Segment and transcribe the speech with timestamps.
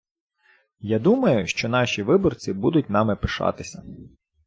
[0.79, 3.83] Я думаю, що наші виборці будуть нами пишатися.